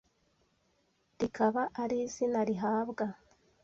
rikaba 1.19 1.63
ari 1.81 1.97
izina 2.05 2.39
rihabwa 2.49 3.05